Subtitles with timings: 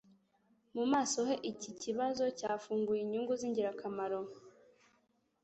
[0.75, 4.19] Mu maso he iki kibazo cyafunguye inyungu z'ingirakamaro;